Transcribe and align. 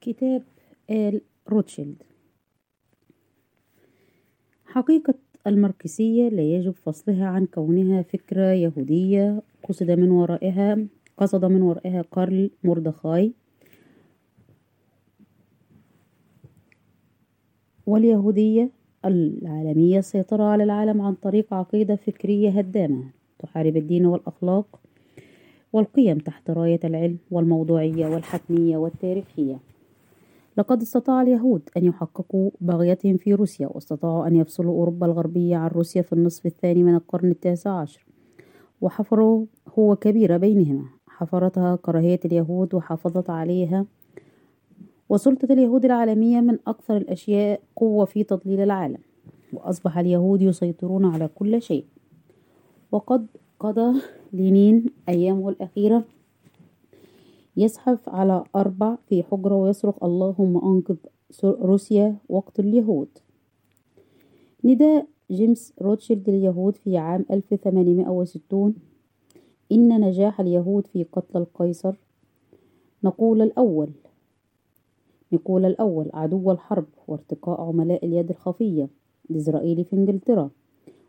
كتاب 0.00 0.42
آل 0.90 1.20
روتشيلد. 1.48 2.02
حقيقة 4.66 5.14
الماركسية 5.46 6.28
لا 6.28 6.42
يجب 6.42 6.74
فصلها 6.74 7.26
عن 7.26 7.46
كونها 7.46 8.02
فكرة 8.02 8.52
يهودية. 8.52 9.42
قصد 9.68 9.90
من 9.90 10.10
ورائها 10.10 10.86
قصد 11.16 11.44
من 11.44 11.62
ورائها 11.62 12.02
كارل 12.02 12.50
مردخاي. 12.64 13.32
واليهودية 17.86 18.70
العالمية 19.04 19.98
السيطرة 19.98 20.44
على 20.44 20.64
العالم 20.64 21.00
عن 21.00 21.14
طريق 21.14 21.54
عقيدة 21.54 21.96
فكرية 21.96 22.50
هدامة 22.50 23.04
تحارب 23.38 23.76
الدين 23.76 24.06
والأخلاق 24.06 24.80
والقيم 25.72 26.18
تحت 26.18 26.50
راية 26.50 26.80
العلم 26.84 27.18
والموضوعية 27.30 28.06
والحتمية 28.06 28.76
والتاريخية. 28.76 29.69
لقد 30.56 30.82
استطاع 30.82 31.22
اليهود 31.22 31.62
أن 31.76 31.84
يحققوا 31.84 32.50
بغيتهم 32.60 33.16
في 33.16 33.34
روسيا 33.34 33.68
واستطاعوا 33.70 34.26
أن 34.26 34.36
يفصلوا 34.36 34.72
أوروبا 34.72 35.06
الغربية 35.06 35.56
عن 35.56 35.68
روسيا 35.68 36.02
في 36.02 36.12
النصف 36.12 36.46
الثاني 36.46 36.82
من 36.82 36.94
القرن 36.94 37.30
التاسع 37.30 37.70
عشر. 37.70 38.06
وحفروا 38.80 39.46
هو 39.78 39.96
كبيرة 39.96 40.36
بينهما. 40.36 40.84
حفرتها 41.06 41.76
كراهية 41.76 42.20
اليهود 42.24 42.74
وحافظت 42.74 43.30
عليها 43.30 43.86
وسلطة 45.08 45.52
اليهود 45.52 45.84
العالمية 45.84 46.40
من 46.40 46.58
أكثر 46.66 46.96
الأشياء 46.96 47.60
قوة 47.76 48.04
في 48.04 48.24
تضليل 48.24 48.60
العالم. 48.60 48.98
وأصبح 49.52 49.98
اليهود 49.98 50.42
يسيطرون 50.42 51.04
على 51.04 51.28
كل 51.34 51.62
شيء. 51.62 51.84
وقد 52.92 53.26
قضى 53.60 54.00
لينين 54.32 54.86
أيامه 55.08 55.48
الأخيرة 55.48 56.04
يزحف 57.60 58.08
على 58.08 58.44
أربع 58.56 58.96
في 59.08 59.22
حجرة 59.22 59.54
ويصرخ 59.54 60.04
اللهم 60.04 60.56
أنقذ 60.56 60.96
روسيا 61.44 62.16
وقت 62.28 62.60
اليهود 62.60 63.08
نداء 64.64 65.06
جيمس 65.30 65.72
روتشيلد 65.82 66.30
لليهود 66.30 66.76
في 66.76 66.96
عام 66.96 67.24
1860 67.30 68.74
إن 69.72 70.00
نجاح 70.00 70.40
اليهود 70.40 70.86
في 70.86 71.04
قتل 71.12 71.38
القيصر. 71.38 71.94
نقول 73.04 73.42
الأول. 73.42 73.90
نقول 75.32 75.64
الأول. 75.64 76.10
عدو 76.14 76.50
الحرب 76.50 76.86
وارتقاء 77.08 77.60
عملاء 77.60 78.06
اليد 78.06 78.30
الخفية 78.30 78.88
لإسرائيل 79.30 79.84
في 79.84 79.96
إنجلترا. 79.96 80.50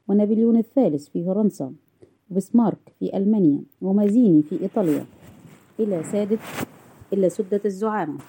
ونابليون 0.08 0.58
الثالث 0.58 1.08
في 1.08 1.24
فرنسا. 1.24 1.74
وبسمارك 2.32 2.94
في 3.00 3.18
ألمانيا. 3.18 3.64
ومازيني 3.82 4.42
في 4.42 4.62
إيطاليا. 4.62 5.06
إلى 5.84 6.04
سادة 6.04 6.38
إلى 7.14 7.30
سدة 7.30 7.62
الزعامة. 7.66 8.20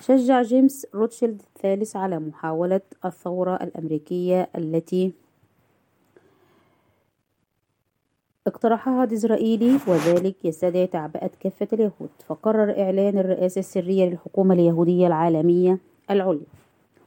شجع 0.00 0.42
جيمس 0.42 0.86
روتشيلد 0.94 1.42
الثالث 1.56 1.96
على 1.96 2.18
محاولة 2.18 2.80
الثورة 3.04 3.54
الأمريكية 3.56 4.48
التي 4.58 5.12
اقترحها 8.46 9.04
ديزرائيلي 9.04 9.78
وذلك 9.86 10.44
يستدعي 10.44 10.86
تعبئة 10.86 11.30
كافة 11.40 11.68
اليهود. 11.72 12.10
فقرر 12.26 12.80
إعلان 12.82 13.18
الرئاسة 13.18 13.58
السرية 13.58 14.04
للحكومة 14.04 14.54
اليهودية 14.54 15.06
العالمية 15.06 15.78
العليا 16.10 16.46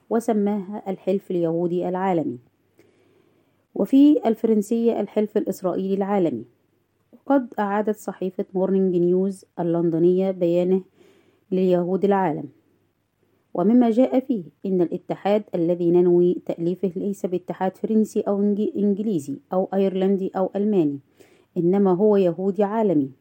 وسماها 0.10 0.84
الحلف 0.88 1.32
اليهودي 1.32 1.90
العالمي. 1.90 2.38
وفي 3.76 4.28
الفرنسية 4.28 5.00
الحلف 5.02 5.38
الإسرائيلي 5.38 5.94
العالمي. 5.94 6.55
وقد 7.28 7.54
أعادت 7.60 7.96
صحيفة 7.96 8.46
مورنينج 8.54 8.96
نيوز 8.96 9.46
اللندنية 9.60 10.32
بيانه 10.32 10.82
لليهود 11.52 12.06
العالم. 12.06 12.50
ومما 13.54 13.90
جاء 13.90 14.20
فيه 14.20 14.44
إن 14.66 14.82
الاتحاد 14.82 15.44
الذي 15.56 15.92
ننوي 15.92 16.42
تأليفه 16.46 16.92
ليس 16.96 17.26
باتحاد 17.26 17.78
فرنسي 17.78 18.20
أو 18.20 18.42
إنجليزي 18.78 19.40
أو 19.54 19.70
أيرلندي 19.74 20.32
أو 20.38 20.50
ألماني 20.56 21.00
إنما 21.58 21.94
هو 21.94 22.18
يهودي 22.18 22.64
عالمي. 22.64 23.12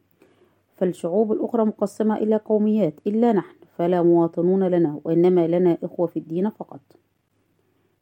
فالشعوب 0.75 1.31
الأخرى 1.31 1.65
مقسمة 1.65 2.17
إلى 2.17 2.35
قوميات 2.35 2.99
إلا 3.07 3.33
نحن 3.33 3.55
فلا 3.77 4.01
مواطنون 4.01 4.63
لنا 4.63 4.99
وإنما 5.03 5.47
لنا 5.47 5.77
إخوة 5.83 6.07
في 6.07 6.19
الدين 6.19 6.49
فقط. 6.49 6.81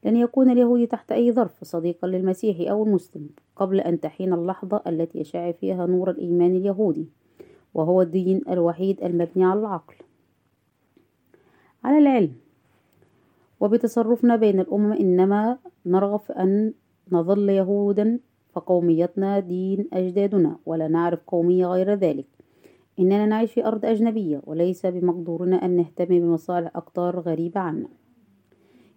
لن 0.06 0.16
يكون 0.16 0.50
اليهودي 0.50 0.86
تحت 0.86 1.12
أي 1.12 1.32
ظرف 1.32 1.64
صديقا 1.64 2.08
للمسيحي 2.08 2.72
أو 2.72 2.84
المسلم 2.84 3.30
قبل 3.56 3.80
أن 3.80 4.00
تحين 4.00 4.34
اللحظة 4.34 4.82
التي 4.88 5.20
يشع 5.20 5.52
فيها 5.52 5.86
نور 5.86 6.10
الإيمان 6.10 6.56
اليهودي 6.56 7.08
وهو 7.74 8.02
الدين 8.02 8.42
الوحيد 8.50 9.04
المبني 9.04 9.46
على 9.46 9.60
العقل. 9.60 9.96
على 11.84 11.98
العلم 11.98 12.34
وبتصرفنا 13.60 14.36
بين 14.36 14.60
الأمم 14.60 14.94
إنما 14.94 15.58
نرغب 15.86 16.22
أن 16.32 16.74
نظل 17.12 17.50
يهودا 17.50 18.20
فقوميتنا 18.54 19.40
دين 19.40 19.88
أجدادنا 19.94 20.58
ولا 20.66 20.88
نعرف 20.88 21.20
قومية 21.28 21.68
غير 21.68 21.94
ذلك. 21.94 22.26
إننا 23.00 23.26
نعيش 23.26 23.54
في 23.54 23.66
أرض 23.66 23.86
أجنبية 23.86 24.42
وليس 24.46 24.86
بمقدورنا 24.86 25.66
أن 25.66 25.78
نهتم 25.78 26.06
بمصالح 26.06 26.72
أقطار 26.76 27.20
غريبة 27.20 27.60
عنا. 27.60 27.88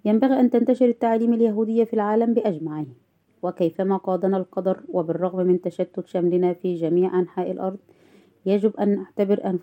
ينبغي 0.06 0.40
أن 0.40 0.50
تنتشر 0.50 0.84
التعاليم 0.86 1.34
اليهودية 1.34 1.84
في 1.84 1.94
العالم 1.94 2.34
بأجمعه. 2.34 2.86
وكيفما 3.42 3.96
قادنا 3.96 4.36
القدر 4.36 4.80
وبالرغم 4.88 5.46
من 5.46 5.60
تشتت 5.60 6.06
شملنا 6.06 6.52
في 6.52 6.74
جميع 6.74 7.18
أنحاء 7.18 7.50
الأرض 7.50 7.78
يجب 8.46 8.76
أن 8.76 8.96
نعتبر 8.96 9.56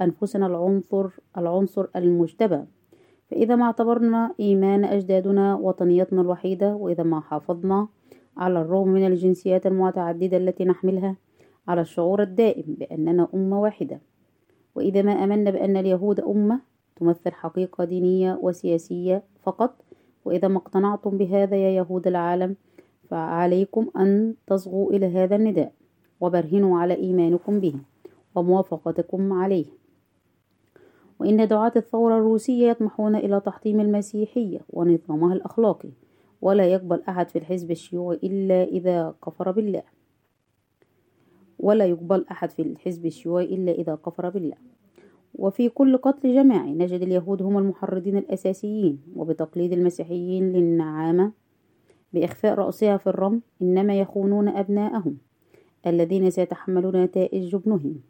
أنفسنا 0.00 0.46
العنصر 0.46 1.08
العنصر 1.38 1.86
المجتبى. 1.96 2.64
فإذا 3.30 3.56
ما 3.56 3.64
اعتبرنا 3.64 4.34
إيمان 4.40 4.84
أجدادنا 4.84 5.54
وطنيتنا 5.54 6.20
الوحيدة 6.20 6.74
وإذا 6.74 7.02
ما 7.02 7.20
حافظنا 7.20 7.88
على 8.36 8.60
الرغم 8.60 8.88
من 8.88 9.06
الجنسيات 9.06 9.66
المتعددة 9.66 10.36
التي 10.36 10.64
نحملها 10.64 11.16
على 11.68 11.80
الشعور 11.80 12.22
الدائم 12.22 12.76
بأننا 12.78 13.28
أمة 13.34 13.60
واحدة. 13.60 14.00
وإذا 14.74 15.02
ما 15.02 15.12
أمنا 15.12 15.50
بأن 15.50 15.76
اليهود 15.76 16.20
أمة 16.20 16.60
تمثل 16.96 17.32
حقيقة 17.32 17.84
دينية 17.84 18.38
وسياسية 18.42 19.22
فقط 19.42 19.89
وإذا 20.24 20.48
ما 20.48 20.58
اقتنعتم 20.58 21.18
بهذا 21.18 21.56
يا 21.56 21.70
يهود 21.70 22.06
العالم 22.06 22.56
فعليكم 23.10 23.90
أن 23.96 24.34
تصغوا 24.46 24.92
إلى 24.92 25.06
هذا 25.06 25.36
النداء 25.36 25.72
وبرهنوا 26.20 26.78
على 26.78 26.94
إيمانكم 26.94 27.60
به 27.60 27.74
وموافقتكم 28.34 29.32
عليه. 29.32 29.66
وإن 31.20 31.48
دعاة 31.48 31.72
الثورة 31.76 32.16
الروسية 32.16 32.70
يطمحون 32.70 33.16
إلى 33.16 33.40
تحطيم 33.40 33.80
المسيحية 33.80 34.60
ونظامها 34.70 35.34
الأخلاقي 35.34 35.90
ولا 36.42 36.66
يقبل 36.66 37.02
أحد 37.08 37.28
في 37.28 37.38
الحزب 37.38 37.70
الشيوعي 37.70 38.18
إلا 38.24 38.64
إذا 38.64 39.14
كفر 39.26 39.50
بالله. 39.50 39.82
ولا 41.58 41.86
يقبل 41.86 42.24
أحد 42.30 42.50
في 42.50 42.62
الحزب 42.62 43.06
الشيوعي 43.06 43.44
إلا 43.44 43.72
إذا 43.72 43.94
كفر 43.94 44.28
بالله. 44.28 44.56
وفي 45.34 45.68
كل 45.68 45.96
قتل 45.96 46.34
جماعي 46.34 46.72
نجد 46.74 47.02
اليهود 47.02 47.42
هم 47.42 47.58
المحرضين 47.58 48.16
الأساسيين 48.16 49.00
وبتقليد 49.16 49.72
المسيحيين 49.72 50.52
للنعامة 50.52 51.32
بإخفاء 52.12 52.54
رأسها 52.54 52.96
في 52.96 53.06
الرمل 53.06 53.40
إنما 53.62 54.00
يخونون 54.00 54.48
أبناءهم 54.48 55.16
الذين 55.86 56.30
سيتحملون 56.30 56.96
نتائج 56.96 57.48
جبنهم 57.48 58.00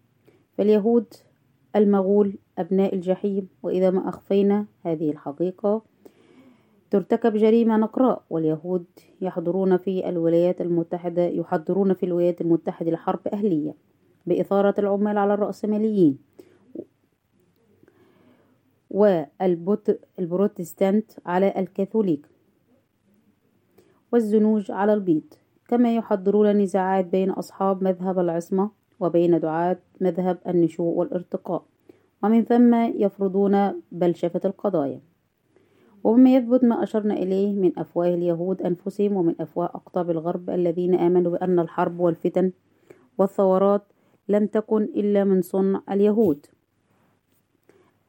فاليهود 0.59 1.15
المغول 1.77 2.39
أبناء 2.59 2.95
الجحيم 2.95 3.49
وإذا 3.63 3.91
ما 3.91 4.09
أخفينا 4.09 4.67
هذه 4.83 5.11
الحقيقة 5.11 5.83
ترتكب 6.91 7.37
جريمة 7.37 7.77
نقراء 7.77 8.23
واليهود 8.31 8.85
يحضرون 9.21 9.77
في 9.77 10.09
الولايات 10.09 10.61
المتحدة 10.61 11.23
يحضرون 11.27 11.95
في 11.95 12.07
الولايات 12.07 12.41
المتحدة 12.41 12.91
لحرب 12.91 13.29
أهلية 13.33 13.75
بإثارة 14.27 14.75
العمال 14.79 15.19
على 15.19 15.35
الرأسماليين. 15.35 16.19
والبروتستانت 18.91 21.13
على 21.27 21.55
الكاثوليك 21.57 22.27
والزنوج 24.13 24.71
على 24.71 24.95
البيض. 24.95 25.35
كما 25.69 25.97
يحضرون 25.97 26.51
نزاعات 26.51 27.05
بين 27.05 27.31
أصحاب 27.31 27.85
مذهب 27.85 28.19
العصمة 28.19 28.71
وبين 29.01 29.41
دعاة 29.41 29.79
مذهب 30.01 30.39
النشوء 30.49 30.99
والارتقاء 30.99 31.65
ومن 32.23 32.45
ثم 32.45 32.75
يفرضون 32.75 33.83
بلشفة 33.93 34.41
القضايا. 34.45 35.01
ومما 36.05 36.37
يثبت 36.37 36.65
ما 36.65 36.83
أشرنا 36.83 37.15
إليه 37.15 37.53
من 37.53 37.79
أفواه 37.79 38.15
اليهود 38.15 38.63
أنفسهم 38.63 39.17
ومن 39.17 39.35
أفواه 39.41 39.67
أقطاب 39.67 40.11
الغرب 40.11 40.51
الذين 40.51 40.95
آمنوا 40.95 41.33
بأن 41.33 41.59
الحرب 41.59 42.01
والفتن 42.01 42.53
والثورات 43.19 43.83
لم 44.29 44.47
تكن 44.47 44.83
إلا 44.83 45.25
من 45.25 45.43
صنع 45.43 45.83
اليهود. 45.91 46.47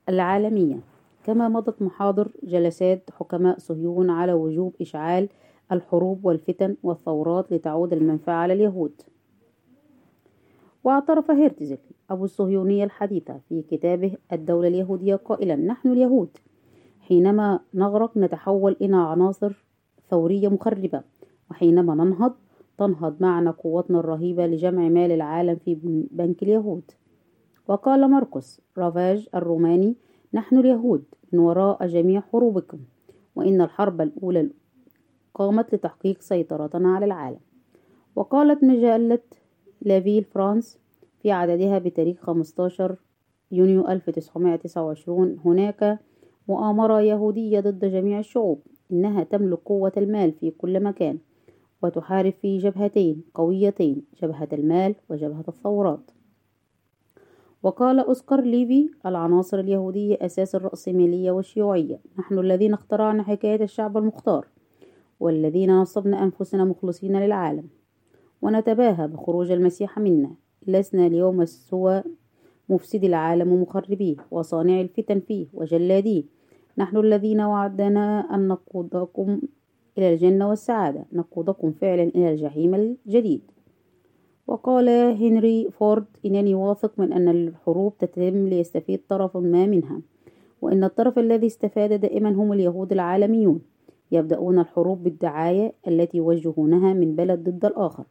العالمية. 0.10 0.80
كما 1.24 1.50
مضت 1.50 1.82
محاضر 1.82 2.32
جلسات 2.44 3.10
حكماء 3.20 3.60
صهيون 3.60 4.10
على 4.10 4.34
وجوب 4.34 4.74
إشعال 4.82 5.30
الحروب 5.72 6.26
والفتن 6.26 6.76
والثورات 6.84 7.52
لتعود 7.52 7.94
المنفعة 7.94 8.34
على 8.34 8.54
اليهود. 8.54 9.02
واعترف 10.84 11.32
هيرتزل 11.32 11.78
أبو 12.10 12.24
الصهيونية 12.24 12.84
الحديثة 12.84 13.40
في 13.50 13.62
كتابه 13.62 14.14
الدولة 14.32 14.68
اليهودية 14.68 15.16
قائلا 15.16 15.56
نحن 15.56 15.92
اليهود. 15.92 16.38
حينما 17.00 17.60
نغرق 17.74 18.18
نتحول 18.18 18.76
إلى 18.82 18.96
عناصر 18.96 19.66
ثورية 20.10 20.48
مخربة 20.48 21.02
وحينما 21.52 21.96
ننهض 21.96 22.34
تنهض 22.78 23.16
معنا 23.20 23.52
قوتنا 23.52 24.00
الرهيبة 24.00 24.48
لجمع 24.48 24.90
مال 24.90 25.12
العالم 25.12 25.56
في 25.56 25.78
بنك 26.12 26.44
اليهود. 26.44 26.92
وقال 27.72 28.12
مرقس 28.12 28.62
رافاج 28.78 29.28
الروماني 29.36 29.96
نحن 30.34 30.58
اليهود 30.58 31.04
من 31.32 31.40
وراء 31.40 31.88
جميع 31.88 32.22
حروبكم 32.22 32.80
وإن 33.36 33.62
الحرب 33.62 34.02
الأولى 34.02 34.50
قامت 35.34 35.76
لتحقيق 35.76 36.22
سيطرتنا 36.22 36.96
على 36.96 37.06
العالم. 37.06 37.40
وقالت 38.16 38.64
مجلة 38.64 39.20
لافيل 39.82 40.24
فرانس 40.24 40.80
في 41.22 41.32
عددها 41.32 41.80
بتاريخ 41.80 42.18
15 42.22 42.96
يونيو 43.52 43.88
1929 43.88 45.40
هناك 45.46 46.00
مؤامرة 46.48 47.02
يهودية 47.02 47.60
ضد 47.60 47.86
جميع 47.86 48.20
الشعوب 48.20 48.62
إنها 48.92 49.24
تملك 49.24 49.60
قوة 49.66 49.92
المال 49.98 50.32
في 50.32 50.52
كل 50.52 50.84
مكان 50.84 51.18
وتحارب 51.84 52.34
في 52.42 52.58
جبهتين 52.58 53.24
قويتين 53.34 54.04
جبهة 54.22 54.50
المال 54.54 54.96
وجبهة 55.10 55.46
الثورات. 55.48 56.12
وقال 57.64 58.00
أوسكار 58.00 58.42
ليفي 58.42 58.90
العناصر 59.06 59.60
اليهودية 59.60 60.18
أساس 60.22 60.56
الرأسمالية 60.56 61.32
والشيوعية. 61.32 62.00
نحن 62.20 62.40
الذين 62.40 62.74
اخترعنا 62.74 63.24
حكاية 63.24 63.64
الشعب 63.64 63.98
المختار 63.98 64.48
والذين 65.20 65.78
نصبنا 65.78 66.24
أنفسنا 66.24 66.66
مخلصين 66.66 67.20
للعالم. 67.20 67.64
ونتباهى 68.42 69.08
بخروج 69.08 69.52
المسيح 69.52 70.00
منا. 70.00 70.32
لسنا 70.68 71.08
اليوم 71.08 71.46
سوى 71.46 72.04
مفسدي 72.70 73.08
العالم 73.08 73.52
ومخربيه 73.52 74.16
وصانعي 74.32 74.82
الفتن 74.82 75.20
فيه 75.20 75.48
وجلاديه. 75.54 76.24
نحن 76.78 76.98
الذين 76.98 77.42
وعدنا 77.42 78.36
أن 78.36 78.48
نقودكم 78.48 79.42
إلى 79.98 80.14
الجنة 80.14 80.50
والسعادة. 80.50 81.06
نقودكم 81.14 81.72
فعلا 81.72 82.04
إلى 82.04 82.32
الجحيم 82.32 82.76
الجديد. 82.76 83.42
وقال 84.52 84.90
هنري 84.90 85.70
فورد 85.72 86.06
إنني 86.26 86.56
واثق 86.56 86.92
من 86.98 87.14
أن 87.14 87.28
الحروب 87.30 87.98
تتم 87.98 88.48
ليستفيد 88.48 89.02
طرف 89.10 89.38
ما 89.38 89.66
منها 89.66 90.02
وإن 90.62 90.84
الطرف 90.84 91.20
الذي 91.20 91.48
استفاد 91.48 91.94
دائما 91.94 92.30
هم 92.30 92.54
اليهود 92.54 92.92
العالميون 92.92 93.62
يبدأون 94.12 94.60
الحروب 94.60 95.04
بالدعاية 95.04 95.74
التي 95.88 96.18
يوجهونها 96.18 96.94
من 96.94 97.16
بلد 97.16 97.50
ضد 97.50 97.66
الآخر. 97.66 98.04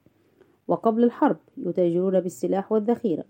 وقبل 0.69 1.05
الحرب 1.05 1.37
يتاجرون 1.57 2.21
بالسلاح 2.21 2.73
والذخيرة 2.73 3.25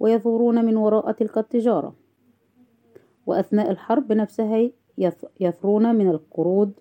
ويثورون 0.00 0.64
من 0.64 0.76
وراء 0.76 1.12
تلك 1.12 1.38
التجارة. 1.38 1.94
وأثناء 3.26 3.70
الحرب 3.70 4.12
نفسها 4.12 4.70
يثرون 5.40 5.94
من 5.94 6.08
القروض 6.08 6.72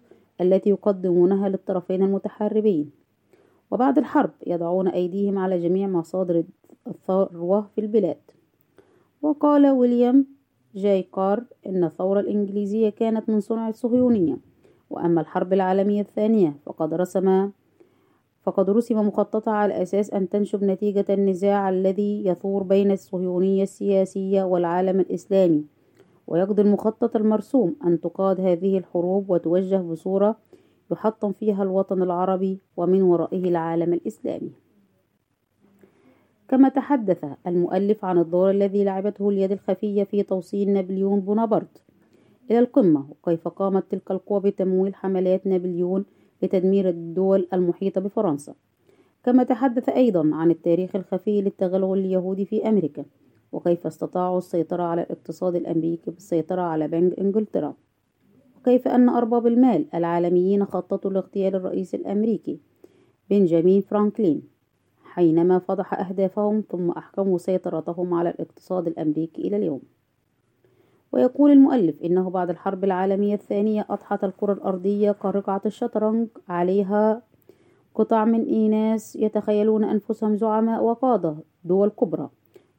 التي 0.41 0.69
يقدمونها 0.69 1.50
للطرفين 1.50 2.03
المتحاربين. 2.03 2.98
وبعد 3.71 3.98
الحرب 3.98 4.31
يضعون 4.48 4.88
أيديهم 4.88 5.38
على 5.38 5.60
جميع 5.60 5.88
مصادر 5.88 6.44
الثروة 6.88 7.62
في 7.75 7.81
البلاد. 7.81 8.21
وقال 9.21 9.68
ويليام 9.68 10.25
جاي 10.75 11.04
كار 11.04 11.44
إن 11.68 11.83
الثورة 11.83 12.19
الإنجليزية 12.19 12.89
كانت 12.89 13.30
من 13.30 13.39
صنع 13.39 13.69
الصهيونية. 13.69 14.38
وأما 14.89 15.21
الحرب 15.21 15.54
العالمية 15.54 16.01
الثانية 16.01 16.56
فقد 16.66 16.94
رسم 16.94 17.50
فقد 18.44 18.69
رسم 18.69 19.07
مخططها 19.07 19.54
على 19.54 19.81
أساس 19.81 20.13
أن 20.13 20.30
تنشب 20.30 20.63
نتيجة 20.63 21.06
النزاع 21.10 21.69
الذي 21.69 22.25
يثور 22.25 22.63
بين 22.63 22.92
الصهيونية 22.92 23.63
السياسية 23.63 24.44
والعالم 24.44 25.00
الإسلامي. 25.00 25.66
ويقضي 26.27 26.62
المخطط 26.62 27.16
المرسوم 27.16 27.75
أن 27.86 28.01
تقاد 28.01 28.39
هذه 28.39 28.77
الحروب 28.77 29.30
وتوجه 29.30 29.77
بصورة 29.77 30.36
يحطم 30.91 31.31
فيها 31.31 31.63
الوطن 31.63 32.01
العربي 32.01 32.59
ومن 32.77 33.01
ورائه 33.01 33.50
العالم 33.50 33.94
الإسلامي. 33.94 34.51
كما 36.47 36.69
تحدث 36.69 37.25
المؤلف 37.47 38.06
عن 38.06 38.18
الدور 38.18 38.51
الذي 38.51 38.83
لعبته 38.83 39.30
اليد 39.30 39.51
الخفية 39.51 40.03
في 40.03 40.24
توصيل 40.24 40.69
نابليون 40.69 41.19
بونابرت 41.19 41.83
إلى 42.51 42.59
القمة 42.59 43.06
وكيف 43.09 43.47
قامت 43.47 43.91
تلك 43.91 44.12
القوى 44.12 44.39
بتمويل 44.39 44.95
حملات 44.95 45.47
نابليون 45.47 46.06
لتدمير 46.44 46.89
الدول 46.89 47.47
المحيطة 47.53 48.01
بفرنسا. 48.01 48.53
كما 49.24 49.44
تحدث 49.44 49.89
أيضا 49.89 50.30
عن 50.35 50.51
التاريخ 50.51 50.95
الخفي 50.95 51.42
للتغلغل 51.42 52.00
اليهودي 52.00 52.45
في 52.45 52.69
أمريكا 52.69 53.06
وكيف 53.51 53.88
استطاعوا 53.88 54.38
السيطرة 54.38 54.83
على 54.83 55.01
الاقتصاد 55.01 55.56
الأمريكي 55.56 56.12
بالسيطرة 56.12 56.62
على 56.62 56.88
بنك 56.88 57.19
إنجلترا. 57.19 57.74
وكيف 58.59 58.88
أن 58.88 59.09
أرباب 59.09 59.47
المال 59.47 59.85
العالميين 59.94 60.65
خططوا 60.65 61.11
لاغتيال 61.11 61.56
الرئيس 61.56 61.95
الأمريكي 61.95 62.59
بنجامين 63.29 63.81
فرانكلين 63.81 64.41
حينما 65.03 65.59
فضح 65.59 65.94
أهدافهم 65.94 66.63
ثم 66.71 66.89
أحكموا 66.89 67.38
سيطرتهم 67.38 68.13
على 68.13 68.29
الاقتصاد 68.29 68.88
الأمريكي 68.88 69.47
إلى 69.47 69.57
اليوم. 69.57 69.81
ويقول 71.11 71.51
المؤلف 71.51 72.01
إنه 72.01 72.29
بعد 72.29 72.50
الحرب 72.50 72.83
العالمية 72.83 73.33
الثانية 73.33 73.85
أضحت 73.89 74.23
الكرة 74.23 74.53
الأرضية 74.53 75.11
كرقعة 75.11 75.61
الشطرنج 75.65 76.27
عليها 76.47 77.21
قطع 77.95 78.25
من 78.25 78.45
إيناس 78.45 79.15
يتخيلون 79.15 79.83
أنفسهم 79.83 80.35
زعماء 80.35 80.83
وقادة 80.83 81.35
دول 81.63 81.89
كبرى 81.89 82.29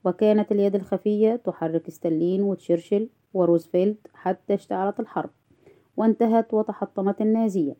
وكانت 0.05 0.53
اليد 0.53 0.75
الخفية 0.75 1.37
تحرك 1.37 1.91
ستالين 1.91 2.43
وتشرشل 2.43 3.09
وروزفلت 3.35 3.99
حتى 4.15 4.55
اشتعلت 4.55 5.01
الحرب. 5.01 5.31
وانتهت 5.97 6.55
وتحطمت 6.55 7.21
النازية. 7.21 7.77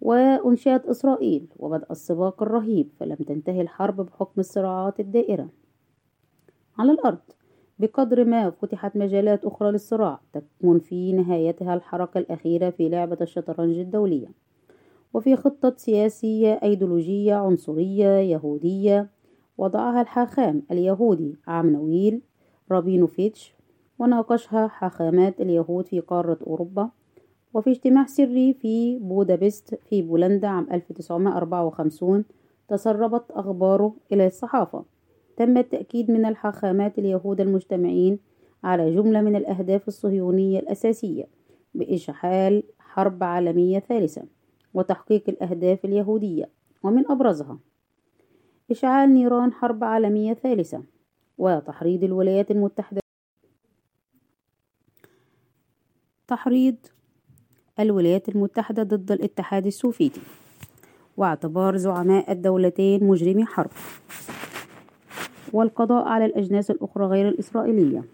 وأنشئت 0.00 0.86
إسرائيل 0.86 1.46
وبدأ 1.56 1.86
السباق 1.90 2.42
الرهيب 2.42 2.88
فلم 3.00 3.16
تنتهي 3.16 3.60
الحرب 3.60 4.00
بحكم 4.00 4.40
الصراعات 4.40 5.00
الدائرة. 5.00 5.48
على 6.78 6.92
الأرض 6.92 7.18
بقدر 7.78 8.24
ما 8.24 8.50
فتحت 8.50 8.96
مجالات 8.96 9.44
أخرى 9.44 9.70
للصراع 9.70 10.20
تكمن 10.32 10.78
في 10.78 11.12
نهايتها 11.12 11.74
الحركة 11.74 12.18
الأخيرة 12.18 12.70
في 12.70 12.88
لعبة 12.88 13.18
الشطرنج 13.20 13.78
الدولية. 13.78 14.28
وفي 15.14 15.36
خطة 15.36 15.74
سياسية 15.76 16.60
أيديولوجية 16.62 17.34
عنصرية 17.34 18.08
يهودية 18.08 19.10
وضعها 19.58 20.00
الحاخام 20.00 20.62
اليهودي 20.70 21.36
عام 21.46 21.70
نويل 21.70 22.22
رابينوفيتش 22.70 23.54
وناقشها 23.98 24.68
حاخامات 24.68 25.40
اليهود 25.40 25.86
في 25.86 26.00
قارة 26.00 26.38
أوروبا. 26.46 26.90
وفي 27.54 27.70
اجتماع 27.70 28.06
سري 28.06 28.54
في 28.54 28.98
بودابست 28.98 29.74
في 29.74 30.02
بولندا 30.02 30.48
عام 30.48 30.66
1954 30.72 32.24
تسربت 32.68 33.30
أخباره 33.30 33.94
إلى 34.12 34.26
الصحافة. 34.26 34.84
تم 35.36 35.56
التأكيد 35.56 36.10
من 36.10 36.24
الحاخامات 36.24 36.98
اليهود 36.98 37.40
المجتمعين 37.40 38.18
على 38.64 38.94
جملة 38.94 39.20
من 39.20 39.36
الأهداف 39.36 39.88
الصهيونية 39.88 40.58
الأساسية 40.58 41.24
بإشعال 41.74 42.62
حرب 42.78 43.22
عالمية 43.24 43.78
ثالثة 43.78 44.22
وتحقيق 44.74 45.24
الأهداف 45.28 45.84
اليهودية 45.84 46.48
ومن 46.82 47.10
أبرزها 47.10 47.58
إشعال 48.70 49.14
نيران 49.14 49.52
حرب 49.52 49.84
عالمية 49.84 50.34
ثالثة 50.34 50.82
وتحريض 51.38 52.04
الولايات 52.04 52.50
المتحدة 52.50 53.00
تحريض 56.28 56.76
الولايات 57.80 58.28
المتحدة 58.28 58.82
ضد 58.82 59.12
الاتحاد 59.12 59.66
السوفيتي. 59.66 60.20
واعتبار 61.16 61.76
زعماء 61.76 62.32
الدولتين 62.32 63.04
مجرمي 63.04 63.44
حرب. 63.44 63.70
والقضاء 65.52 66.04
على 66.04 66.24
الأجناس 66.24 66.70
الأخرى 66.70 67.06
غير 67.06 67.28
الإسرائيلية. 67.28 68.04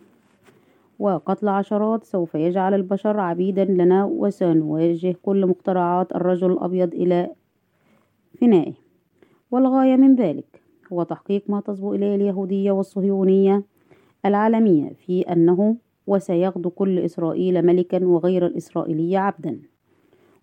وقتل 0.99 1.49
عشرات 1.49 2.05
سوف 2.05 2.35
يجعل 2.35 2.75
البشر 2.75 3.21
عبيدا 3.21 3.65
لنا 3.65 4.05
وسنواجه 4.05 5.17
كل 5.23 5.47
مخترعات 5.47 6.13
الرجل 6.13 6.53
الأبيض 6.53 6.95
إلى 6.95 7.31
فنائه. 8.41 8.73
والغاية 9.51 9.97
من 9.97 10.15
ذلك 10.15 10.63
هو 10.93 11.03
تحقيق 11.03 11.43
ما 11.49 11.61
تصبو 11.61 11.95
إليه 11.95 12.15
اليهودية 12.15 12.73
والصهيونية 12.73 13.63
العالمية 14.27 14.93
في 15.07 15.21
أنه 15.21 15.77
وسيغدو 16.07 16.71
كل 16.71 16.99
إسرائيل 16.99 17.67
ملكا 17.67 18.05
وغير 18.05 18.47
الإسرائيلية 18.47 19.19
عبدا. 19.19 19.59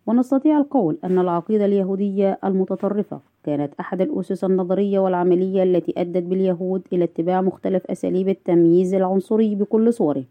ونستطيع 0.08 0.58
القول 0.58 0.98
أن 1.04 1.20
العقيدة 1.20 1.66
اليهودية 1.66 2.40
المتطرفة 2.44 3.20
كانت 3.44 3.74
أحد 3.80 4.02
الأسس 4.02 4.44
النظرية 4.44 5.00
والعملية 5.00 5.64
التي 5.64 5.94
أدت 5.98 6.24
باليهود 6.24 6.82
إلى 6.94 7.04
اتباع 7.04 7.42
مختلف 7.42 7.86
أساليب 7.86 8.30
التمييز 8.30 8.94
العنصري 8.94 9.56
بكل 9.56 9.94
صوره 9.94 10.24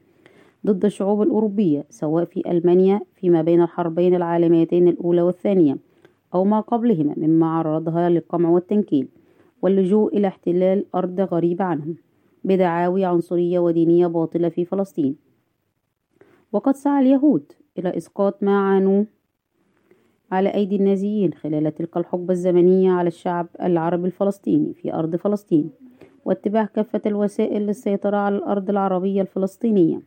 ضد 0.66 0.84
الشعوب 0.84 1.22
الأوروبية 1.22 1.84
سواء 1.90 2.24
في 2.24 2.50
ألمانيا 2.50 3.00
فيما 3.14 3.42
بين 3.42 3.62
الحربين 3.62 4.14
العالميتين 4.14 4.88
الأولى 4.88 5.22
والثانية 5.22 5.76
أو 6.34 6.44
ما 6.44 6.60
قبلهما 6.60 7.14
مما 7.16 7.46
عرضها 7.46 8.08
للقمع 8.08 8.48
والتنكيل 8.48 9.08
واللجوء 9.62 10.16
إلى 10.16 10.26
احتلال 10.26 10.84
أرض 10.94 11.20
غريبة 11.20 11.64
عنهم. 11.64 11.96
بدعاوي 12.48 13.04
عنصرية 13.04 13.58
ودينية 13.58 14.06
باطلة 14.06 14.48
في 14.48 14.64
فلسطين. 14.64 15.16
وقد 16.52 16.76
سعى 16.76 17.02
اليهود 17.02 17.52
إلى 17.78 17.96
إسقاط 17.96 18.42
ما 18.42 18.60
عانوا 18.60 19.04
على 20.32 20.54
أيدي 20.54 20.76
النازيين 20.76 21.34
خلال 21.34 21.74
تلك 21.74 21.96
الحقبة 21.96 22.32
الزمنية 22.32 22.92
على 22.92 23.08
الشعب 23.08 23.46
العربي 23.62 24.06
الفلسطيني 24.06 24.74
في 24.74 24.94
أرض 24.94 25.16
فلسطين 25.16 25.70
واتباع 26.24 26.64
كافة 26.64 27.00
الوسائل 27.06 27.62
للسيطرة 27.62 28.16
على 28.16 28.36
الأرض 28.36 28.70
العربية 28.70 29.22
الفلسطينية 29.22 30.02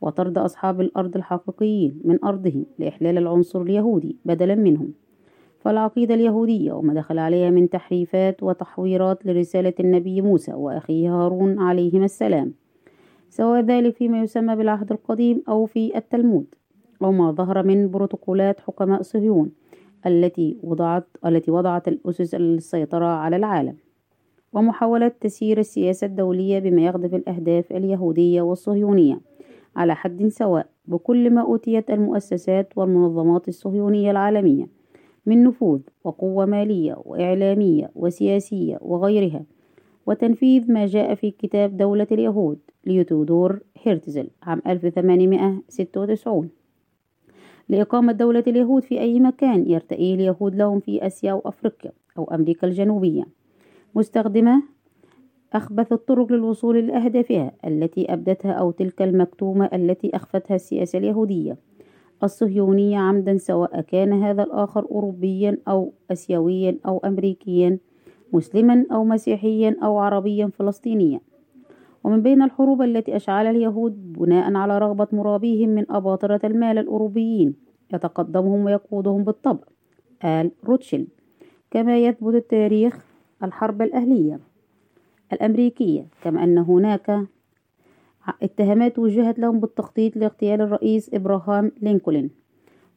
وطرد 0.00 0.38
أصحاب 0.38 0.80
الأرض 0.80 1.16
الحقيقيين 1.16 2.00
من 2.04 2.24
أرضهم 2.24 2.66
لإحلال 2.78 3.18
العنصر 3.18 3.62
اليهودي 3.62 4.16
بدلا 4.24 4.54
منهم. 4.54 4.92
فالعقيدة 5.66 6.14
اليهودية 6.14 6.72
وما 6.72 6.94
دخل 6.94 7.18
عليها 7.18 7.50
من 7.50 7.70
تحريفات 7.70 8.42
وتحويرات 8.42 9.26
لرسالة 9.26 9.72
النبي 9.80 10.20
موسى 10.20 10.54
وأخيه 10.54 11.10
هارون 11.10 11.58
عليهما 11.58 12.04
السلام 12.04 12.52
سواء 13.30 13.60
ذلك 13.60 13.96
فيما 13.96 14.22
يسمى 14.22 14.56
بالعهد 14.56 14.92
القديم 14.92 15.42
أو 15.48 15.66
في 15.66 15.96
التلمود 15.98 16.46
أو 17.02 17.12
ما 17.12 17.32
ظهر 17.32 17.62
من 17.62 17.90
بروتوكولات 17.90 18.60
حكماء 18.60 19.02
صهيون 19.02 19.50
التي 20.06 20.58
وضعت 20.62 21.06
التي 21.26 21.50
وضعت 21.50 21.88
الأسس 21.88 22.34
للسيطرة 22.34 23.06
على 23.06 23.36
العالم 23.36 23.76
ومحاولة 24.52 25.08
تسيير 25.08 25.58
السياسة 25.58 26.06
الدولية 26.06 26.58
بما 26.58 26.86
يخدم 26.86 27.16
الأهداف 27.16 27.72
اليهودية 27.72 28.42
والصهيونية 28.42 29.20
على 29.76 29.94
حد 29.94 30.28
سواء 30.28 30.66
بكل 30.84 31.30
ما 31.30 31.40
أوتيت 31.40 31.90
المؤسسات 31.90 32.72
والمنظمات 32.76 33.48
الصهيونية 33.48 34.10
العالمية. 34.10 34.75
من 35.26 35.44
نفوذ 35.44 35.80
وقوة 36.04 36.46
مالية 36.46 36.96
وإعلامية 37.04 37.90
وسياسية 37.94 38.78
وغيرها 38.80 39.44
وتنفيذ 40.06 40.72
ما 40.72 40.86
جاء 40.86 41.14
في 41.14 41.30
كتاب 41.30 41.76
دولة 41.76 42.06
اليهود 42.12 42.58
ليوتودور 42.86 43.60
هيرتزل 43.82 44.28
عام 44.42 44.62
1896 44.66 46.48
لإقامة 47.68 48.12
دولة 48.12 48.44
اليهود 48.46 48.82
في 48.82 49.00
أي 49.00 49.20
مكان 49.20 49.70
يرتئيه 49.70 50.14
اليهود 50.14 50.54
لهم 50.54 50.80
في 50.80 51.06
آسيا 51.06 51.32
أو 51.32 51.42
أفريقيا 51.44 51.92
أو 52.18 52.24
أمريكا 52.24 52.66
الجنوبية. 52.66 53.24
مستخدمة 53.94 54.62
أخبث 55.52 55.92
الطرق 55.92 56.32
للوصول 56.32 56.86
لأهدافها 56.86 57.52
التي 57.64 58.12
أبدتها 58.12 58.52
أو 58.52 58.70
تلك 58.70 59.02
المكتومة 59.02 59.70
التي 59.72 60.16
أخفتها 60.16 60.54
السياسة 60.54 60.98
اليهودية. 60.98 61.56
الصهيونية 62.24 62.98
عمدا 62.98 63.38
سواء 63.38 63.80
كان 63.80 64.12
هذا 64.12 64.42
الآخر 64.42 64.84
أوروبيا 64.90 65.58
أو 65.68 65.92
أسيويا 66.12 66.78
أو 66.86 66.98
أمريكيا 66.98 67.78
مسلما 68.32 68.86
أو 68.92 69.04
مسيحيا 69.04 69.76
أو 69.82 69.98
عربيا 69.98 70.50
فلسطينيا. 70.58 71.20
ومن 72.04 72.22
بين 72.22 72.42
الحروب 72.42 72.82
التي 72.82 73.16
أشعلها 73.16 73.50
اليهود 73.50 74.12
بناء 74.12 74.54
على 74.54 74.78
رغبة 74.78 75.06
مرابيهم 75.12 75.68
من 75.68 75.84
أباطرة 75.90 76.40
المال 76.44 76.78
الأوروبيين 76.78 77.54
يتقدمهم 77.94 78.64
ويقودهم 78.64 79.24
بالطبع. 79.24 79.64
آل 80.24 80.50
روتشيلد 80.64 81.08
كما 81.70 81.98
يثبت 81.98 82.34
التاريخ 82.34 83.04
الحرب 83.42 83.82
الأهلية 83.82 84.40
الأمريكية. 85.32 86.06
كما 86.22 86.44
أن 86.44 86.58
هناك 86.58 87.20
اتهامات 88.42 88.98
وجهت 88.98 89.38
لهم 89.38 89.60
بالتخطيط 89.60 90.16
لاغتيال 90.16 90.60
الرئيس 90.60 91.14
إبراهام 91.14 91.72
لينكولن 91.82 92.30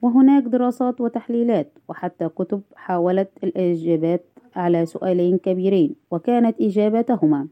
وهناك 0.01 0.43
دراسات 0.43 1.01
وتحليلات 1.01 1.79
وحتى 1.89 2.29
كتب 2.29 2.61
حاولت 2.75 3.29
الإجابات 3.43 4.25
على 4.55 4.85
سؤالين 4.85 5.37
كبيرين 5.37 5.95
وكانت 6.11 6.61
إجابتهما 6.61 7.47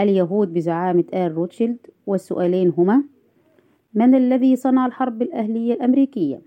اليهود 0.00 0.54
بزعامة 0.54 1.04
آل 1.14 1.32
روتشيلد 1.32 1.78
والسؤالين 2.06 2.72
هما 2.78 3.04
من 3.94 4.14
الذي 4.14 4.56
صنع 4.56 4.86
الحرب 4.86 5.22
الأهلية 5.22 5.74
الأمريكية؟ 5.74 6.40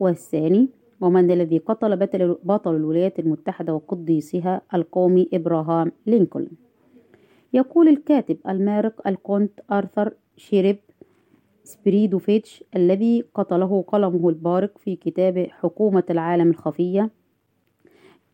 والثاني 0.00 0.68
ومن 1.00 1.30
الذي 1.30 1.58
قتل 1.58 1.96
بطل 2.44 2.76
الولايات 2.76 3.18
المتحدة 3.18 3.74
وقديسها 3.74 4.62
القومي 4.74 5.28
إبراهام 5.34 5.92
لينكولن 6.06 6.50
يقول 7.52 7.88
الكاتب 7.88 8.38
المارق 8.48 9.08
الكونت 9.08 9.60
آرثر 9.72 10.14
شيريب 10.36 10.76
سبريدوفيتش 11.64 12.64
الذي 12.76 13.24
قتله 13.34 13.82
قلمه 13.82 14.28
البارق 14.28 14.78
في 14.78 14.96
كتابه 14.96 15.46
حكومة 15.50 16.04
العالم 16.10 16.50
الخفية. 16.50 17.10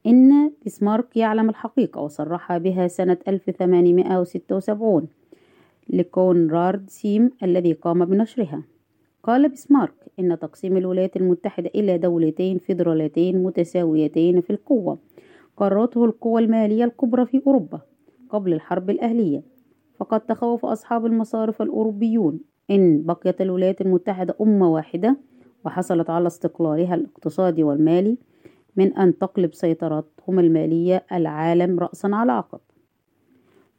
إن 0.07 0.53
بسمارك 0.67 1.17
يعلم 1.17 1.49
الحقيقة 1.49 2.01
وصرح 2.01 2.57
بها 2.57 2.89
سنة 2.89 3.17
1876 3.29 5.09
لكونراد 5.91 6.91
سيم 6.91 7.31
الذي 7.43 7.73
قام 7.73 8.05
بنشرها. 8.05 8.63
قال 9.23 9.49
بسمارك 9.49 9.95
إن 10.19 10.39
تقسيم 10.39 10.77
الولايات 10.77 11.17
المتحدة 11.17 11.71
إلى 11.75 11.99
دولتين 11.99 12.59
فيدراليتين 12.59 13.43
متساويتين 13.43 14.41
في 14.41 14.51
القوة. 14.51 14.99
قررته 15.57 16.05
القوى 16.05 16.43
المالية 16.43 16.85
الكبرى 16.85 17.27
في 17.27 17.43
أوروبا. 17.47 17.81
قبل 18.37 18.53
الحرب 18.53 18.91
الأهلية. 18.91 19.43
فقد 19.99 20.21
تخوف 20.21 20.65
أصحاب 20.67 21.07
المصارف 21.07 21.63
الأوروبيون 21.63 22.41
إن 22.71 23.03
بقيت 23.03 23.41
الولايات 23.41 23.81
المتحدة 23.81 24.35
أمة 24.41 24.73
واحدة 24.73 25.17
وحصلت 25.65 26.11
على 26.11 26.27
استقلالها 26.27 26.95
الاقتصادي 26.95 27.63
والمالي 27.63 28.19
من 28.77 28.97
أن 28.97 29.19
تقلب 29.19 29.55
سيطرتهم 29.55 30.39
المالية 30.39 31.07
العالم 31.13 31.79
رأسا 31.79 32.07
على 32.13 32.33
عقب. 32.33 32.61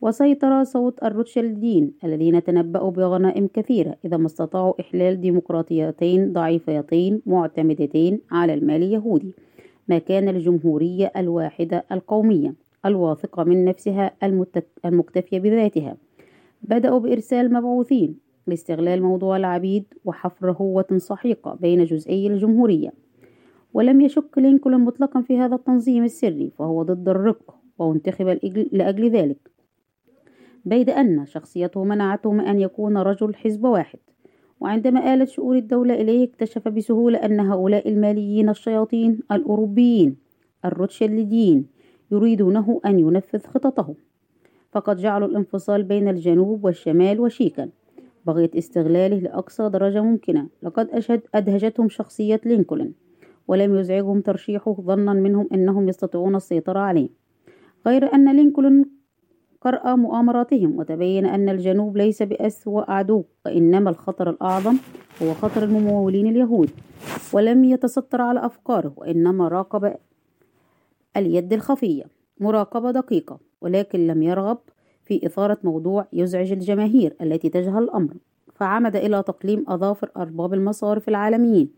وسيطر 0.01 0.63
صوت 0.63 1.03
الروتشيلدين 1.03 1.93
الذين 2.03 2.43
تنبأوا 2.43 2.91
بغنائم 2.91 3.47
كثيرة 3.53 3.95
إذا 4.05 4.17
ما 4.17 4.25
استطاعوا 4.25 4.81
إحلال 4.81 5.21
ديمقراطيتين 5.21 6.33
ضعيفتين 6.33 7.21
معتمدتين 7.25 8.21
على 8.31 8.53
المال 8.53 8.83
اليهودي 8.83 9.35
ما 9.87 9.97
كان 9.97 10.29
الجمهورية 10.29 11.11
الواحدة 11.17 11.85
القومية. 11.91 12.66
الواثقة 12.85 13.43
من 13.43 13.65
نفسها 13.65 14.11
المكتفية 14.85 15.39
بذاتها. 15.39 15.97
بدأوا 16.61 16.99
بإرسال 16.99 17.53
مبعوثين 17.53 18.19
لاستغلال 18.47 19.03
موضوع 19.03 19.37
العبيد 19.37 19.85
وحفر 20.05 20.51
هوة 20.51 20.97
سحيقة 20.97 21.57
بين 21.61 21.85
جزئي 21.85 22.27
الجمهورية. 22.27 22.93
ولم 23.73 24.01
يشك 24.01 24.37
لينكولن 24.37 24.79
مطلقا 24.79 25.21
في 25.21 25.37
هذا 25.37 25.55
التنظيم 25.55 26.03
السري 26.03 26.49
فهو 26.49 26.83
ضد 26.83 27.09
الرق 27.09 27.55
وانتخب 27.79 28.27
لأجل 28.71 29.09
ذلك. 29.09 29.51
بيد 30.65 30.89
أن 30.89 31.25
شخصيته 31.25 31.83
منعته 31.83 32.31
من 32.31 32.39
أن 32.39 32.59
يكون 32.59 32.97
رجل 32.97 33.35
حزب 33.35 33.65
واحد. 33.65 33.99
وعندما 34.59 35.13
آلت 35.13 35.29
شؤون 35.29 35.57
الدولة 35.57 35.93
إليه 35.93 36.23
اكتشف 36.23 36.67
بسهولة 36.67 37.17
أن 37.17 37.39
هؤلاء 37.39 37.89
الماليين 37.89 38.49
الشياطين 38.49 39.19
الأوروبيين 39.31 40.15
الروتشيلديين 40.65 41.65
يريدونه 42.11 42.81
أن 42.85 42.99
ينفذ 42.99 43.39
خططه 43.47 43.95
فقد 44.71 44.97
جعلوا 44.97 45.27
الانفصال 45.27 45.83
بين 45.83 46.07
الجنوب 46.07 46.65
والشمال 46.65 47.19
وشيكا. 47.19 47.69
بغية 48.25 48.51
استغلاله 48.57 49.19
لأقصى 49.19 49.69
درجة 49.69 50.01
ممكنة. 50.01 50.47
لقد 50.63 50.89
أشهد 50.89 51.21
أدهجتهم 51.35 51.89
شخصية 51.89 52.41
لينكولن 52.45 52.91
ولم 53.47 53.75
يزعجهم 53.75 54.21
ترشيحه 54.21 54.73
ظنا 54.81 55.13
منهم 55.13 55.47
أنهم 55.53 55.89
يستطيعون 55.89 56.35
السيطرة 56.35 56.79
عليه. 56.79 57.09
غير 57.87 58.13
أن 58.13 58.35
لينكولن 58.35 58.85
قرأ 59.61 59.95
مؤامراتهم 59.95 60.79
وتبين 60.79 61.25
أن 61.25 61.49
الجنوب 61.49 61.97
ليس 61.97 62.23
بأسوأ 62.23 62.91
عدو 62.91 63.23
وإنما 63.45 63.89
الخطر 63.89 64.29
الأعظم 64.29 64.77
هو 65.23 65.33
خطر 65.33 65.63
الممولين 65.63 66.27
اليهود 66.27 66.69
ولم 67.33 67.63
يتستر 67.63 68.21
على 68.21 68.45
أفكاره 68.45 68.93
وإنما 68.95 69.47
راقب 69.47 69.93
اليد 71.17 71.53
الخفية 71.53 72.03
مراقبة 72.39 72.91
دقيقة 72.91 73.39
ولكن 73.61 74.07
لم 74.07 74.23
يرغب 74.23 74.57
في 75.03 75.25
إثارة 75.25 75.57
موضوع 75.63 76.07
يزعج 76.13 76.51
الجماهير 76.51 77.15
التي 77.21 77.49
تجهل 77.49 77.83
الأمر. 77.83 78.13
فعمد 78.55 78.95
إلى 78.95 79.23
تقليم 79.23 79.65
أظافر 79.67 80.11
أرباب 80.17 80.53
المصارف 80.53 81.09
العالميين 81.09 81.71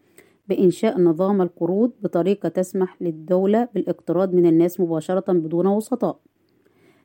بإنشاء 0.48 1.02
نظام 1.02 1.42
القروض 1.42 1.92
بطريقة 2.02 2.50
تسمح 2.50 3.02
للدولة 3.02 3.68
بالاقتراض 3.74 4.34
من 4.34 4.46
الناس 4.46 4.80
مباشرة 4.80 5.34
بدون 5.34 5.68
وسطاء. 5.68 6.20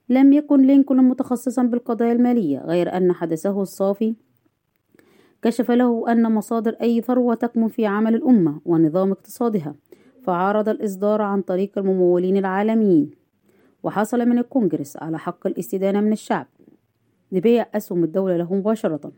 لم 0.08 0.32
يكن 0.32 0.66
لينكولن 0.66 1.04
متخصصا 1.04 1.62
بالقضايا 1.62 2.12
المالية 2.12 2.58
غير 2.58 2.96
أن 2.96 3.12
حدثه 3.12 3.62
الصافي 3.62 4.14
كشف 5.42 5.70
له 5.70 6.12
أن 6.12 6.32
مصادر 6.32 6.76
أي 6.82 7.00
ثروة 7.00 7.34
تكمن 7.34 7.68
في 7.68 7.86
عمل 7.86 8.14
الأمة 8.14 8.60
ونظام 8.64 9.10
اقتصادها. 9.10 9.74
فعارض 10.24 10.68
الإصدار 10.68 11.22
عن 11.22 11.42
طريق 11.42 11.78
الممولين 11.78 12.36
العالميين 12.36 13.10
وحصل 13.82 14.28
من 14.28 14.38
الكونجرس 14.38 14.96
على 14.96 15.18
حق 15.18 15.46
الاستدانة 15.46 16.00
من 16.00 16.12
الشعب 16.12 16.46
لبيع 17.32 17.66
أسهم 17.74 18.04
الدولة 18.04 18.36
له 18.36 18.54
مباشرة 18.54 19.12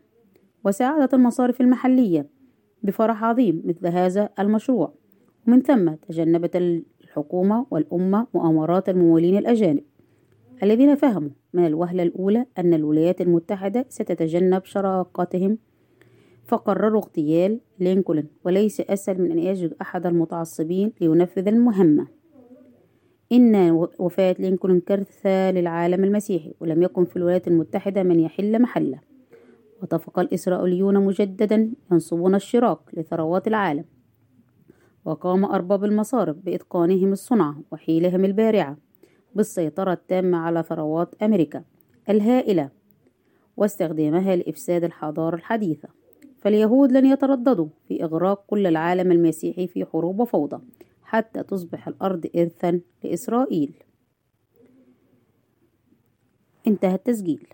وساعدت 0.65 1.13
المصارف 1.13 1.61
المحلية 1.61 2.29
بفرح 2.83 3.23
عظيم 3.23 3.61
مثل 3.65 3.87
هذا 3.87 4.29
المشروع. 4.39 4.93
ومن 5.47 5.61
ثم 5.61 5.93
تجنبت 5.93 6.55
الحكومة 6.55 7.65
والأمة 7.71 8.27
مؤامرات 8.33 8.89
الممولين 8.89 9.37
الأجانب 9.37 9.83
الذين 10.63 10.95
فهموا 10.95 11.29
من 11.53 11.65
الوهلة 11.65 12.03
الأولى 12.03 12.45
أن 12.57 12.73
الولايات 12.73 13.21
المتحدة 13.21 13.85
ستتجنب 13.89 14.65
شراكتهم 14.65 15.57
فقرروا 16.47 17.01
اغتيال 17.01 17.59
لينكولن 17.79 18.27
وليس 18.45 18.81
أسهل 18.81 19.21
من 19.21 19.31
أن 19.31 19.39
يجد 19.39 19.73
أحد 19.81 20.05
المتعصبين 20.05 20.93
لينفذ 21.01 21.47
المهمة. 21.47 22.07
إن 23.31 23.71
وفاة 23.99 24.35
لينكولن 24.39 24.79
كارثة 24.79 25.51
للعالم 25.51 26.03
المسيحي 26.03 26.53
ولم 26.59 26.83
يكن 26.83 27.05
في 27.05 27.15
الولايات 27.15 27.47
المتحدة 27.47 28.03
من 28.03 28.19
يحل 28.19 28.61
محله 28.61 28.99
واتفق 29.81 30.19
الإسرائيليون 30.19 31.05
مجددا 31.05 31.71
ينصبون 31.91 32.35
الشراك 32.35 32.79
لثروات 32.93 33.47
العالم. 33.47 33.85
وقام 35.05 35.45
أرباب 35.45 35.83
المصارف 35.83 36.37
بإتقانهم 36.37 37.11
الصنعة 37.11 37.61
وحيلهم 37.71 38.25
البارعة 38.25 38.77
بالسيطرة 39.35 39.93
التامة 39.93 40.37
على 40.37 40.63
ثروات 40.63 41.15
أمريكا 41.23 41.63
الهائلة 42.09 42.69
واستخدامها 43.57 44.35
لإفساد 44.35 44.83
الحضارة 44.83 45.35
الحديثة. 45.35 45.89
فاليهود 46.37 46.91
لن 46.91 47.05
يترددوا 47.05 47.67
في 47.87 48.03
إغراق 48.03 48.43
كل 48.47 48.67
العالم 48.67 49.11
المسيحي 49.11 49.67
في 49.67 49.85
حروب 49.85 50.19
وفوضى 50.19 50.61
حتى 51.03 51.43
تصبح 51.43 51.87
الأرض 51.87 52.29
إرثا 52.35 52.79
لإسرائيل. 53.03 53.71
انتهى 56.67 56.95
التسجيل. 56.95 57.47